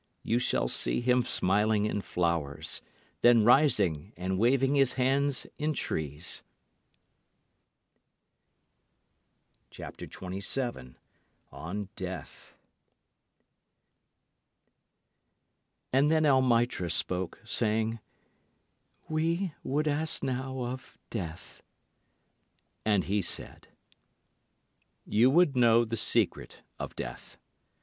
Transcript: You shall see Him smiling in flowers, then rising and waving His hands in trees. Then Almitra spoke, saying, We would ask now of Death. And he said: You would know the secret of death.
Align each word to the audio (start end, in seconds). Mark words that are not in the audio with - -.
You 0.23 0.39
shall 0.39 0.67
see 0.67 0.99
Him 0.99 1.21
smiling 1.23 1.85
in 1.85 2.01
flowers, 2.01 2.81
then 3.21 3.45
rising 3.45 4.13
and 4.17 4.39
waving 4.39 4.73
His 4.73 4.93
hands 4.93 5.45
in 5.59 5.73
trees. 5.73 6.41
Then 9.77 10.95
Almitra 16.25 16.89
spoke, 16.89 17.39
saying, 17.43 17.99
We 19.07 19.53
would 19.63 19.87
ask 19.87 20.23
now 20.23 20.61
of 20.63 20.97
Death. 21.11 21.61
And 22.83 23.03
he 23.03 23.21
said: 23.21 23.67
You 25.05 25.29
would 25.29 25.55
know 25.55 25.85
the 25.85 25.95
secret 25.95 26.63
of 26.79 26.95
death. 26.95 27.37